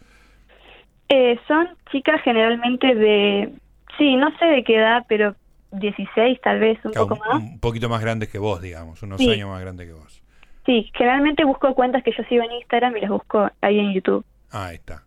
Eh, 1.09 1.39
son 1.47 1.69
chicas 1.91 2.21
generalmente 2.23 2.95
de 2.95 3.53
sí, 3.99 4.17
no 4.17 4.37
sé 4.39 4.47
de 4.47 4.65
qué 4.65 4.77
edad, 4.77 5.05
pero 5.09 5.35
16 5.73 6.41
tal 6.41 6.61
vez, 6.61 6.79
un 6.85 6.93
poco 6.93 7.17
más. 7.17 7.43
Un 7.43 7.61
poquito 7.61 7.89
más 7.89 8.01
grandes 8.01 8.29
que 8.29 8.39
vos, 8.39 8.61
digamos, 8.61 9.03
unos 9.03 9.21
años 9.21 9.49
más 9.49 9.61
grandes 9.61 9.87
que 9.87 9.93
vos. 9.93 10.23
Sí, 10.67 10.91
generalmente 10.97 11.45
busco 11.45 11.75
cuentas 11.75 12.03
que 12.03 12.13
yo 12.17 12.23
sigo 12.25 12.43
en 12.45 12.53
Instagram 12.53 12.97
y 12.97 13.01
las 13.01 13.11
busco 13.11 13.51
ahí 13.61 13.79
en 13.79 13.93
YouTube. 13.93 14.25
Ah, 14.51 14.67
ahí 14.67 14.77
está. 14.77 15.05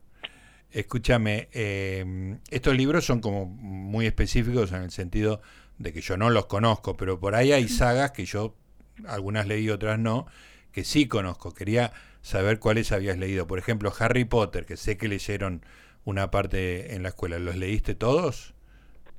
Escúchame, 0.72 1.50
eh, 1.54 2.38
estos 2.50 2.76
libros 2.76 3.06
son 3.06 3.22
como 3.22 3.46
muy 3.46 4.08
específicos 4.08 4.72
en 4.72 4.82
el 4.82 4.92
sentido 4.92 5.42
de 5.78 5.94
que 5.94 6.02
yo 6.02 6.18
no 6.18 6.30
los 6.30 6.48
conozco, 6.48 6.98
pero 6.98 7.20
por 7.20 7.36
ahí 7.36 7.52
hay 7.52 7.68
sagas 7.68 8.12
que 8.12 8.26
yo, 8.26 8.56
algunas 9.08 9.48
leí, 9.48 9.70
otras 9.70 10.00
no, 10.00 10.26
que 10.72 10.84
sí 10.84 11.08
conozco. 11.08 11.54
Quería 11.54 11.92
saber 12.22 12.60
cuáles 12.60 12.92
habías 12.92 13.18
leído. 13.18 13.48
Por 13.48 13.60
ejemplo, 13.60 13.92
Harry 14.00 14.26
Potter, 14.26 14.66
que 14.66 14.78
sé 14.78 14.98
que 14.98 15.08
leyeron 15.08 15.62
una 16.06 16.32
parte 16.32 16.96
en 16.96 17.04
la 17.04 17.10
escuela. 17.10 17.40
¿Los 17.40 17.56
leíste 17.56 17.96
todos? 17.96 18.54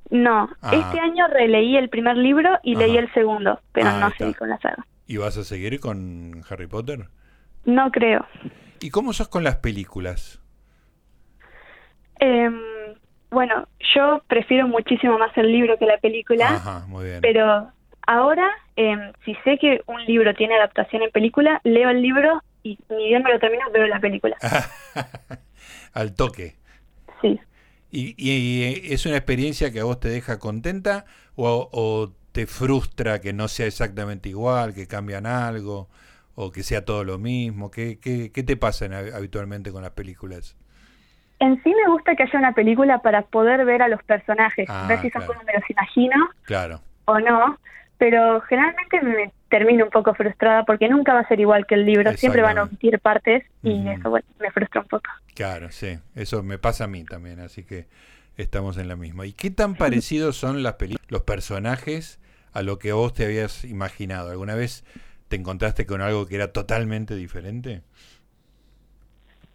No, 0.09 0.49
ah. 0.61 0.75
este 0.75 0.99
año 0.99 1.27
releí 1.27 1.77
el 1.77 1.89
primer 1.89 2.15
libro 2.17 2.59
y 2.61 2.75
leí 2.75 2.97
el 2.97 3.11
segundo, 3.13 3.59
pero 3.71 3.89
ah, 3.89 3.99
no 3.99 4.11
seguí 4.17 4.33
con 4.35 4.49
la 4.49 4.59
saga. 4.59 4.85
¿Y 5.07 5.17
vas 5.17 5.37
a 5.37 5.43
seguir 5.43 5.79
con 5.79 6.43
Harry 6.49 6.67
Potter? 6.67 7.07
No 7.65 7.91
creo. 7.91 8.25
¿Y 8.79 8.91
cómo 8.91 9.13
sos 9.13 9.27
con 9.27 9.43
las 9.43 9.57
películas? 9.57 10.41
Eh, 12.19 12.49
bueno, 13.31 13.67
yo 13.95 14.21
prefiero 14.27 14.67
muchísimo 14.67 15.17
más 15.17 15.35
el 15.37 15.51
libro 15.51 15.77
que 15.77 15.85
la 15.85 15.97
película. 15.97 16.55
Ajá, 16.55 16.85
muy 16.87 17.05
bien. 17.05 17.21
Pero 17.21 17.71
ahora, 18.07 18.49
eh, 18.75 19.11
si 19.23 19.35
sé 19.43 19.57
que 19.57 19.81
un 19.87 20.03
libro 20.05 20.33
tiene 20.33 20.55
adaptación 20.55 21.03
en 21.03 21.11
película, 21.11 21.61
leo 21.63 21.89
el 21.89 22.01
libro 22.01 22.41
y 22.63 22.79
ni 22.89 23.07
bien 23.09 23.23
me 23.23 23.31
lo 23.31 23.39
termino, 23.39 23.63
veo 23.71 23.87
la 23.87 23.99
película. 23.99 24.35
Al 25.93 26.15
toque. 26.15 26.55
Sí. 27.21 27.39
¿Y, 27.91 28.15
¿Y, 28.17 28.93
es 28.93 29.05
una 29.05 29.17
experiencia 29.17 29.71
que 29.71 29.79
a 29.79 29.85
vos 29.85 29.99
te 29.99 30.09
deja 30.09 30.39
contenta 30.39 31.05
o, 31.35 31.69
o 31.71 32.11
te 32.31 32.47
frustra 32.47 33.21
que 33.21 33.31
no 33.31 33.47
sea 33.47 33.67
exactamente 33.67 34.29
igual, 34.29 34.73
que 34.73 34.87
cambian 34.87 35.25
algo 35.25 35.87
o 36.35 36.51
que 36.51 36.63
sea 36.63 36.83
todo 36.83 37.03
lo 37.03 37.17
mismo? 37.17 37.71
¿Qué, 37.71 37.99
qué, 37.99 38.31
qué 38.33 38.43
te 38.43 38.57
pasa 38.57 38.87
habitualmente 39.15 39.71
con 39.71 39.83
las 39.83 39.91
películas? 39.91 40.57
En 41.39 41.61
sí 41.63 41.73
me 41.73 41.91
gusta 41.91 42.15
que 42.15 42.23
haya 42.23 42.39
una 42.39 42.53
película 42.53 42.99
para 42.99 43.23
poder 43.23 43.65
ver 43.65 43.81
a 43.81 43.87
los 43.87 44.01
personajes, 44.03 44.67
ah, 44.69 44.85
ver 44.87 45.01
si 45.01 45.09
son 45.09 45.25
como 45.25 45.41
me 45.43 45.53
los 45.53 45.69
imagino 45.69 46.15
claro. 46.43 46.81
o 47.05 47.19
no, 47.19 47.57
pero 47.97 48.41
generalmente 48.41 49.01
me 49.01 49.31
termino 49.49 49.85
un 49.85 49.91
poco 49.91 50.13
frustrada 50.13 50.63
porque 50.63 50.89
nunca 50.89 51.13
va 51.13 51.21
a 51.21 51.27
ser 51.27 51.39
igual 51.39 51.65
que 51.65 51.75
el 51.75 51.85
libro, 51.85 52.11
siempre 52.13 52.41
van 52.41 52.57
a 52.57 52.63
omitir 52.63 52.99
partes 52.99 53.43
y 53.63 53.87
eso 53.87 54.09
bueno, 54.09 54.25
me 54.39 54.51
frustra 54.51 54.81
un 54.81 54.87
poco. 54.87 55.09
Claro, 55.33 55.71
sí, 55.71 55.97
eso 56.15 56.43
me 56.43 56.57
pasa 56.57 56.85
a 56.85 56.87
mí 56.87 57.03
también, 57.05 57.39
así 57.39 57.63
que 57.63 57.87
estamos 58.37 58.77
en 58.77 58.87
la 58.87 58.95
misma. 58.95 59.25
¿Y 59.25 59.33
qué 59.33 59.49
tan 59.51 59.75
parecidos 59.75 60.35
son 60.35 60.63
las 60.63 60.75
los 61.07 61.21
personajes 61.21 62.19
a 62.53 62.61
lo 62.61 62.79
que 62.79 62.91
vos 62.91 63.13
te 63.13 63.25
habías 63.25 63.63
imaginado? 63.65 64.31
¿Alguna 64.31 64.55
vez 64.55 64.83
te 65.27 65.35
encontraste 65.35 65.85
con 65.85 66.01
algo 66.01 66.27
que 66.27 66.35
era 66.35 66.51
totalmente 66.51 67.15
diferente? 67.15 67.81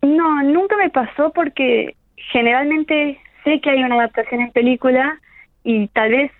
No, 0.02 0.42
nunca 0.42 0.76
me 0.76 0.90
pasó 0.90 1.30
porque 1.32 1.96
generalmente 2.32 3.20
sé 3.44 3.60
que 3.60 3.70
hay 3.70 3.82
una 3.82 3.96
adaptación 3.96 4.40
en 4.40 4.52
película 4.52 5.20
y 5.62 5.88
tal 5.88 6.10
vez 6.10 6.32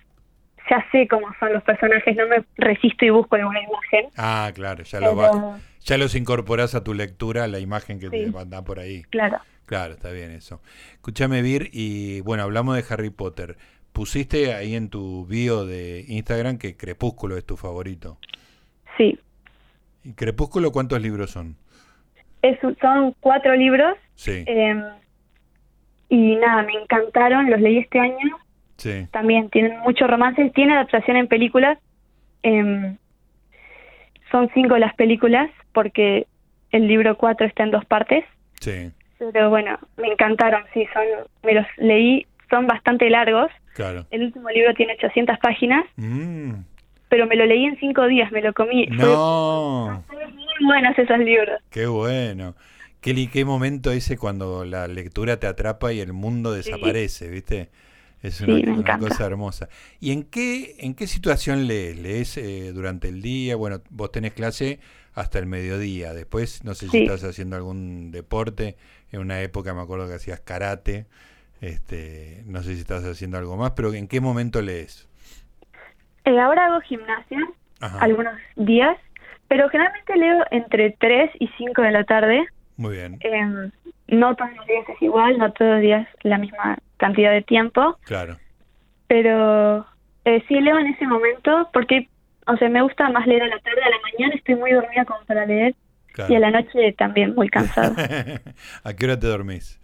ya 0.71 0.85
sé 0.91 1.05
cómo 1.07 1.27
son 1.37 1.51
los 1.51 1.63
personajes, 1.63 2.15
no 2.15 2.27
me 2.27 2.45
resisto 2.55 3.05
y 3.05 3.09
busco 3.09 3.35
alguna 3.35 3.59
imagen. 3.61 4.09
Ah, 4.15 4.51
claro, 4.55 4.83
ya, 4.83 5.01
lo 5.01 5.59
ya 5.81 5.97
los 5.97 6.15
incorporás 6.15 6.75
a 6.75 6.83
tu 6.83 6.93
lectura, 6.93 7.47
la 7.47 7.59
imagen 7.59 7.99
que 7.99 8.09
te 8.09 8.31
mandan 8.31 8.63
por 8.63 8.79
ahí. 8.79 9.03
Claro. 9.09 9.39
Claro, 9.65 9.93
está 9.93 10.11
bien 10.11 10.31
eso. 10.31 10.61
Escúchame, 10.93 11.41
Vir, 11.41 11.69
y 11.73 12.21
bueno, 12.21 12.43
hablamos 12.43 12.75
de 12.75 12.85
Harry 12.89 13.09
Potter. 13.09 13.57
Pusiste 13.91 14.53
ahí 14.53 14.75
en 14.75 14.89
tu 14.89 15.25
bio 15.25 15.65
de 15.65 16.05
Instagram 16.07 16.57
que 16.57 16.77
Crepúsculo 16.77 17.37
es 17.37 17.45
tu 17.45 17.57
favorito. 17.57 18.17
Sí. 18.97 19.19
¿Y 20.03 20.13
Crepúsculo 20.13 20.71
cuántos 20.71 21.01
libros 21.01 21.31
son? 21.31 21.57
son 22.81 23.13
cuatro 23.19 23.55
libros. 23.55 23.97
Sí. 24.15 24.43
Em, 24.47 24.83
y 26.09 26.35
nada, 26.37 26.63
me 26.63 26.73
encantaron, 26.73 27.49
los 27.49 27.59
leí 27.59 27.79
este 27.79 27.99
año. 27.99 28.37
Sí. 28.81 29.07
También 29.11 29.49
tienen 29.49 29.79
mucho 29.81 30.07
romance, 30.07 30.51
tiene 30.55 30.73
adaptación 30.73 31.17
en 31.17 31.27
películas. 31.27 31.77
Em, 32.41 32.97
son 34.31 34.49
cinco 34.55 34.77
las 34.77 34.95
películas 34.95 35.51
porque 35.71 36.25
el 36.71 36.87
libro 36.87 37.15
cuatro 37.15 37.45
está 37.45 37.63
en 37.63 37.71
dos 37.71 37.85
partes. 37.85 38.25
Sí. 38.59 38.91
Pero 39.19 39.51
bueno, 39.51 39.77
me 39.97 40.07
encantaron, 40.07 40.63
sí, 40.73 40.87
son, 40.93 41.03
me 41.43 41.53
los 41.53 41.65
leí, 41.77 42.25
son 42.49 42.65
bastante 42.65 43.07
largos. 43.09 43.51
Claro. 43.75 44.05
El 44.09 44.23
último 44.23 44.49
libro 44.49 44.73
tiene 44.73 44.93
800 44.93 45.37
páginas. 45.37 45.85
Mm. 45.97 46.53
Pero 47.07 47.27
me 47.27 47.35
lo 47.35 47.45
leí 47.45 47.65
en 47.65 47.77
cinco 47.77 48.07
días, 48.07 48.31
me 48.31 48.41
lo 48.41 48.53
comí. 48.53 48.87
No 48.87 50.03
buenos 50.65 50.97
esos 50.97 51.19
libros. 51.19 51.61
Qué 51.69 51.85
bueno. 51.85 52.55
Qué, 53.01 53.29
qué 53.31 53.45
momento 53.45 53.91
ese 53.91 54.17
cuando 54.17 54.63
la 54.65 54.87
lectura 54.87 55.37
te 55.37 55.47
atrapa 55.47 55.91
y 55.91 55.99
el 55.99 56.13
mundo 56.13 56.53
desaparece, 56.53 57.29
¿viste? 57.29 57.69
Es 58.21 58.41
una, 58.41 58.99
cosa 58.99 59.25
hermosa. 59.25 59.67
¿Y 59.99 60.11
en 60.11 60.23
qué, 60.23 60.75
en 60.79 60.93
qué 60.93 61.07
situación 61.07 61.67
lees? 61.67 61.97
¿Lees 61.97 62.37
eh, 62.37 62.71
durante 62.73 63.07
el 63.07 63.21
día? 63.21 63.55
Bueno, 63.55 63.81
vos 63.89 64.11
tenés 64.11 64.33
clase 64.33 64.79
hasta 65.13 65.39
el 65.39 65.47
mediodía. 65.47 66.13
Después, 66.13 66.63
no 66.63 66.75
sé 66.75 66.87
si 66.87 67.03
estás 67.03 67.23
haciendo 67.23 67.55
algún 67.55 68.11
deporte. 68.11 68.77
En 69.11 69.21
una 69.21 69.41
época 69.41 69.73
me 69.73 69.81
acuerdo 69.81 70.07
que 70.07 70.15
hacías 70.15 70.39
karate. 70.39 71.07
Este, 71.61 72.43
no 72.45 72.61
sé 72.61 72.75
si 72.75 72.81
estás 72.81 73.03
haciendo 73.05 73.37
algo 73.37 73.57
más, 73.57 73.71
pero 73.71 73.93
¿en 73.93 74.07
qué 74.07 74.21
momento 74.21 74.61
lees? 74.61 75.09
Eh, 76.25 76.39
ahora 76.39 76.67
hago 76.67 76.81
gimnasia 76.81 77.39
algunos 77.99 78.35
días 78.55 78.97
pero 79.51 79.67
generalmente 79.67 80.15
leo 80.15 80.45
entre 80.51 80.91
3 80.97 81.31
y 81.37 81.49
5 81.57 81.81
de 81.81 81.91
la 81.91 82.05
tarde. 82.05 82.47
Muy 82.77 82.95
bien. 82.95 83.19
Eh, 83.19 83.69
no 84.07 84.33
todos 84.33 84.55
los 84.55 84.65
días 84.65 84.87
es 84.87 85.01
igual, 85.01 85.37
no 85.37 85.51
todos 85.51 85.71
los 85.73 85.81
días 85.81 86.07
la 86.21 86.37
misma 86.37 86.77
cantidad 87.01 87.33
de 87.33 87.41
tiempo. 87.41 87.97
Claro. 88.05 88.37
Pero 89.07 89.85
eh, 90.23 90.41
sí 90.47 90.61
leo 90.61 90.79
en 90.79 90.87
ese 90.87 91.05
momento 91.05 91.69
porque, 91.73 92.07
o 92.47 92.55
sea, 92.55 92.69
me 92.69 92.81
gusta 92.81 93.09
más 93.09 93.27
leer 93.27 93.43
a 93.43 93.47
la 93.47 93.59
tarde, 93.59 93.83
a 93.83 93.89
la 93.89 93.99
mañana 94.11 94.35
estoy 94.35 94.55
muy 94.55 94.71
dormida 94.71 95.03
como 95.03 95.25
para 95.25 95.45
leer. 95.45 95.75
Y 96.29 96.35
a 96.35 96.39
la 96.39 96.51
noche 96.51 96.93
también 96.97 97.35
muy 97.35 97.49
cansado. 97.49 97.95
¿A 98.83 98.93
qué 98.93 99.05
hora 99.05 99.17
te 99.17 99.27
dormís? 99.27 99.79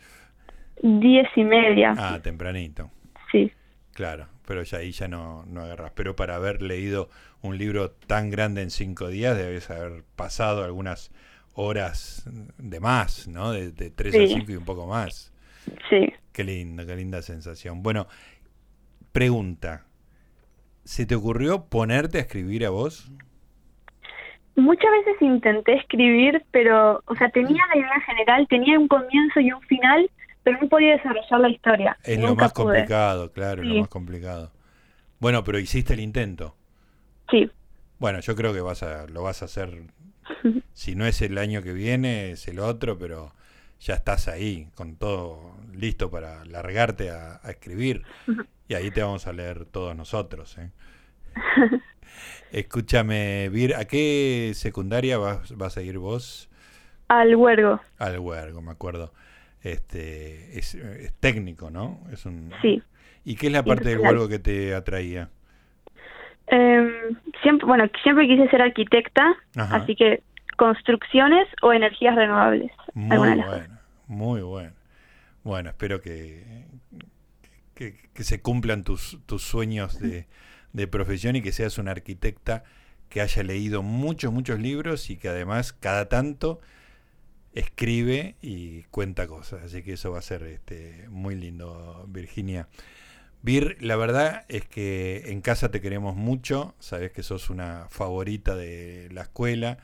Diez 0.82 1.28
y 1.36 1.44
media. 1.44 1.94
Ah, 1.98 2.20
tempranito. 2.22 2.92
Sí. 3.32 3.52
Claro 3.94 4.28
pero 4.48 4.64
ya 4.64 4.78
ahí 4.78 4.92
ya 4.92 5.10
no, 5.10 5.44
no 5.46 5.62
agarras. 5.62 5.92
Pero 5.94 6.16
para 6.16 6.36
haber 6.36 6.62
leído 6.62 7.10
un 7.42 7.58
libro 7.58 7.92
tan 7.92 8.32
grande 8.32 8.62
en 8.62 8.72
cinco 8.72 9.10
días, 9.10 9.38
debes 9.38 9.70
haber 9.70 10.04
pasado 10.16 10.64
algunas 10.64 11.12
horas 11.54 12.26
de 12.58 12.80
más, 12.80 13.28
¿no? 13.28 13.52
De, 13.52 13.72
tres 13.92 14.16
a 14.16 14.26
cinco 14.26 14.54
y 14.54 14.56
un 14.56 14.64
poco 14.64 14.88
más. 14.88 15.34
Sí. 15.90 16.14
Qué 16.38 16.44
lindo, 16.44 16.86
qué 16.86 16.96
linda 16.96 17.24
sensación. 17.24 17.82
Bueno, 17.82 18.06
pregunta. 19.12 19.88
¿Se 20.84 21.08
te 21.08 21.16
ocurrió 21.16 21.66
ponerte 21.66 22.20
a 22.20 22.22
escribir 22.22 22.64
a 22.64 22.70
vos? 22.70 23.12
Muchas 24.56 24.92
veces 24.92 25.20
intenté 25.20 25.74
escribir, 25.74 26.46
pero, 26.52 27.02
o 27.08 27.16
sea, 27.16 27.32
tenía 27.32 27.64
la 27.74 27.80
idea 27.80 28.00
general, 28.02 28.48
tenía 28.48 28.78
un 28.78 28.88
comienzo 28.88 29.40
y 29.40 29.52
un 29.52 29.62
final, 29.62 30.12
pero 30.44 30.60
no 30.62 30.70
podía 30.70 30.92
desarrollar 30.92 31.40
la 31.40 31.50
historia. 31.50 31.98
Es 32.04 32.20
lo 32.20 32.36
más 32.36 32.54
complicado, 32.54 33.32
claro, 33.32 33.64
lo 33.64 33.80
más 33.80 33.90
complicado. 33.90 34.52
Bueno, 35.20 35.44
pero 35.44 35.58
hiciste 35.58 35.96
el 35.96 36.02
intento. 36.02 36.56
Sí. 37.32 37.50
Bueno, 37.98 38.20
yo 38.20 38.36
creo 38.36 38.54
que 38.54 38.62
vas 38.62 38.84
a, 38.84 39.08
lo 39.08 39.24
vas 39.24 39.42
a 39.42 39.46
hacer. 39.46 39.72
si 40.74 40.94
no 40.94 41.08
es 41.08 41.20
el 41.24 41.40
año 41.40 41.64
que 41.64 41.74
viene, 41.74 42.30
es 42.30 42.48
el 42.48 42.60
otro, 42.60 43.00
pero 43.00 43.32
ya 43.80 43.96
estás 43.96 44.28
ahí, 44.28 44.70
con 44.76 44.96
todo 44.96 45.56
listo 45.74 46.10
para 46.10 46.44
largarte 46.46 47.12
a, 47.12 47.40
escribir. 47.50 48.04
Y 48.68 48.74
ahí 48.74 48.92
te 48.92 49.02
vamos 49.02 49.28
a 49.28 49.34
leer 49.34 49.66
todos 49.66 49.96
nosotros. 49.96 50.58
¿eh? 50.58 50.72
Escúchame, 52.52 53.50
Vir, 53.50 53.76
¿a 53.76 53.86
qué 53.86 54.52
secundaria 54.54 55.18
vas, 55.18 55.56
vas 55.56 55.78
a 55.78 55.82
ir 55.82 55.98
vos? 55.98 56.50
Al 57.08 57.36
huergo. 57.36 57.80
Al 57.98 58.20
huergo, 58.20 58.62
me 58.62 58.72
acuerdo 58.72 59.14
este 59.64 60.58
es, 60.58 60.78
técnico, 61.20 61.70
¿no? 61.70 62.00
Es 62.12 62.26
un... 62.26 62.52
Sí. 62.62 62.82
¿Y 63.26 63.36
qué 63.36 63.48
es 63.48 63.54
la 63.54 63.64
parte 63.64 63.90
del 63.90 64.00
huelgo 64.00 64.30
que 64.30 64.40
te 64.40 64.74
atraía? 64.74 65.30
Em, 66.48 67.18
siempre, 67.42 67.68
bueno, 67.68 67.86
siempre 68.02 68.26
quise 68.26 68.48
ser 68.50 68.62
arquitecta, 68.62 69.36
así 69.56 69.96
que 69.96 70.24
construcciones 70.58 71.48
o 71.62 71.72
energías 71.72 72.16
renovables. 72.16 72.72
Muy 72.94 73.18
bueno, 73.18 73.46
muy 74.08 74.42
bueno. 74.42 74.74
Bueno, 75.44 75.70
espero 75.70 76.02
que, 76.02 76.66
que, 77.74 78.24
se 78.24 78.42
cumplan 78.42 78.84
tus, 78.84 79.20
tus 79.26 79.44
sueños 79.44 79.98
de, 80.00 80.28
de 80.74 80.88
profesión 80.88 81.38
y 81.38 81.42
que 81.42 81.54
seas 81.54 81.78
una 81.78 81.92
arquitecta 81.92 82.64
que 83.10 83.22
haya 83.22 83.44
leído 83.44 83.84
muchos, 83.84 84.34
muchos 84.34 84.60
libros 84.60 85.10
y 85.10 85.16
que 85.16 85.30
además 85.30 85.72
cada 85.72 86.10
tanto 86.10 86.60
escribe 87.54 88.36
y 88.42 88.84
cuenta 88.84 89.28
cosas. 89.28 89.64
Así 89.64 89.84
que 89.84 89.94
eso 89.94 90.12
va 90.12 90.20
a 90.20 90.24
ser 90.24 90.44
este, 90.44 91.08
muy 91.10 91.36
lindo, 91.36 92.06
Virginia. 92.10 92.68
Vir, 93.42 93.78
la 93.80 93.96
verdad 93.96 94.46
es 94.50 94.66
que 94.66 95.32
en 95.32 95.42
casa 95.42 95.72
te 95.72 95.82
queremos 95.82 96.16
mucho, 96.16 96.76
sabes 96.80 97.12
que 97.12 97.24
sos 97.24 97.50
una 97.50 97.88
favorita 97.90 98.56
de 98.56 99.10
la 99.12 99.22
escuela, 99.22 99.78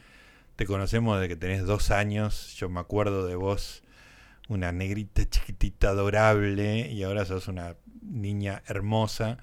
te 0.55 0.65
conocemos 0.65 1.19
desde 1.19 1.29
que 1.29 1.35
tenés 1.35 1.65
dos 1.65 1.91
años, 1.91 2.55
yo 2.55 2.69
me 2.69 2.79
acuerdo 2.79 3.25
de 3.25 3.35
vos, 3.35 3.83
una 4.49 4.71
negrita 4.71 5.27
chiquitita 5.29 5.89
adorable, 5.89 6.91
y 6.91 7.03
ahora 7.03 7.25
sos 7.25 7.47
una 7.47 7.75
niña 8.01 8.61
hermosa 8.67 9.37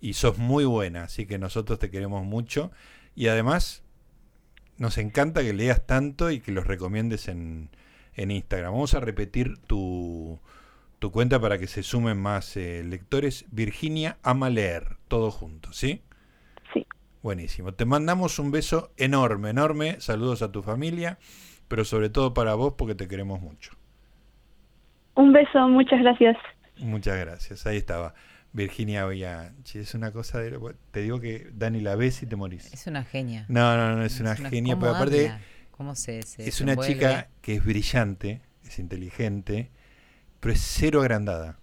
y 0.00 0.14
sos 0.14 0.38
muy 0.38 0.64
buena, 0.64 1.04
así 1.04 1.26
que 1.26 1.38
nosotros 1.38 1.78
te 1.78 1.90
queremos 1.90 2.24
mucho 2.24 2.70
y 3.14 3.28
además 3.28 3.82
nos 4.78 4.98
encanta 4.98 5.42
que 5.42 5.52
leas 5.52 5.86
tanto 5.86 6.30
y 6.30 6.40
que 6.40 6.52
los 6.52 6.66
recomiendes 6.66 7.28
en, 7.28 7.68
en 8.14 8.30
Instagram. 8.30 8.72
Vamos 8.72 8.94
a 8.94 9.00
repetir 9.00 9.58
tu, 9.58 10.40
tu 10.98 11.10
cuenta 11.10 11.38
para 11.38 11.58
que 11.58 11.66
se 11.66 11.82
sumen 11.82 12.18
más 12.18 12.56
eh, 12.56 12.82
lectores. 12.82 13.44
Virginia 13.50 14.18
ama 14.22 14.48
leer, 14.48 14.96
todo 15.08 15.30
junto, 15.30 15.72
¿sí? 15.72 16.02
Buenísimo. 17.22 17.74
Te 17.74 17.84
mandamos 17.84 18.38
un 18.38 18.50
beso 18.50 18.92
enorme, 18.96 19.50
enorme. 19.50 20.00
Saludos 20.00 20.42
a 20.42 20.50
tu 20.50 20.62
familia, 20.62 21.18
pero 21.68 21.84
sobre 21.84 22.08
todo 22.08 22.32
para 22.32 22.54
vos 22.54 22.74
porque 22.78 22.94
te 22.94 23.08
queremos 23.08 23.40
mucho. 23.40 23.72
Un 25.14 25.32
beso, 25.32 25.68
muchas 25.68 26.00
gracias. 26.00 26.36
Muchas 26.78 27.18
gracias. 27.18 27.66
Ahí 27.66 27.76
estaba. 27.76 28.14
Virginia 28.52 29.06
Bianchi. 29.06 29.78
Es 29.78 29.94
una 29.94 30.12
cosa 30.12 30.40
de. 30.40 30.58
Te 30.90 31.02
digo 31.02 31.20
que 31.20 31.50
Dani 31.52 31.80
la 31.80 31.94
ves 31.94 32.22
y 32.22 32.26
te 32.26 32.36
morís. 32.36 32.72
Es 32.72 32.86
una 32.86 33.04
genia. 33.04 33.44
No, 33.48 33.76
no, 33.76 33.96
no, 33.96 34.04
es, 34.04 34.18
una, 34.20 34.34
genia. 34.34 34.78
Pero 34.78 34.94
aparte. 34.94 35.32
¿Cómo 35.70 35.94
se, 35.94 36.18
Es 36.18 36.60
una 36.60 36.76
chica 36.76 37.28
que 37.40 37.54
es 37.54 37.64
brillante, 37.64 38.42
es 38.64 38.78
inteligente, 38.78 39.70
pero 40.38 40.52
es 40.52 40.60
cero 40.60 41.00
agrandada. 41.00 41.59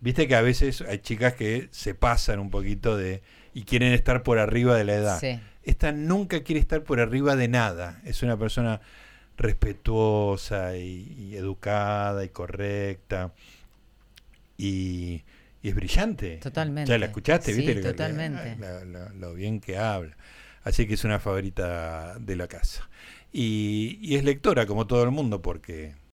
Viste 0.00 0.28
que 0.28 0.36
a 0.36 0.42
veces 0.42 0.82
hay 0.82 0.98
chicas 0.98 1.34
que 1.34 1.68
se 1.70 1.94
pasan 1.94 2.38
un 2.38 2.50
poquito 2.50 2.96
de. 2.96 3.22
y 3.54 3.62
quieren 3.62 3.92
estar 3.92 4.22
por 4.22 4.38
arriba 4.38 4.76
de 4.76 4.84
la 4.84 4.94
edad. 4.94 5.40
Esta 5.62 5.92
nunca 5.92 6.42
quiere 6.42 6.60
estar 6.60 6.82
por 6.82 7.00
arriba 7.00 7.36
de 7.36 7.48
nada. 7.48 8.00
Es 8.04 8.22
una 8.22 8.38
persona 8.38 8.80
respetuosa 9.36 10.76
y 10.76 11.34
educada 11.36 12.24
y 12.24 12.28
correcta. 12.28 13.32
Y 14.56 15.22
y 15.62 15.68
es 15.68 15.74
brillante. 15.74 16.36
Totalmente. 16.36 16.90
Ya 16.90 16.98
la 16.98 17.06
escuchaste, 17.06 17.52
sí, 17.52 17.60
¿viste? 17.60 17.82
Totalmente. 17.82 18.56
Lo, 19.18 19.34
bien 19.34 19.60
que 19.60 19.78
habla. 19.78 20.16
Así 20.62 20.86
que 20.86 20.94
es 20.94 21.04
una 21.04 21.18
favorita 21.18 22.18
de 22.18 22.36
la 22.36 22.46
casa. 22.46 22.88
Y, 23.32 23.98
y, 24.00 24.16
es 24.16 24.24
lectora 24.24 24.66
como 24.66 24.86
todo 24.86 25.02
el 25.02 25.10
mundo 25.10 25.42
porque 25.42 25.94